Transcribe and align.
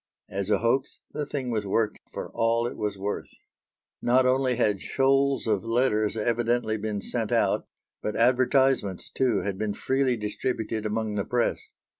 As 0.29 0.49
a 0.49 0.57
hoax 0.57 0.99
the 1.11 1.27
thing 1.27 1.51
was 1.51 1.67
worked 1.67 1.99
for 2.11 2.31
all 2.33 2.65
it 2.65 2.75
was 2.75 2.97
worth. 2.97 3.29
Not 4.01 4.25
only 4.25 4.55
had 4.55 4.81
shoals 4.81 5.45
of 5.45 5.63
letters 5.63 6.17
evidently 6.17 6.75
been 6.75 7.01
sent 7.01 7.31
out, 7.31 7.67
but 8.01 8.15
advertisements, 8.15 9.11
too, 9.11 9.41
had 9.41 9.59
been 9.59 9.75
freely 9.75 10.17
distributed 10.17 10.87
among 10.87 11.13
the 11.17 11.23
press. 11.25 11.61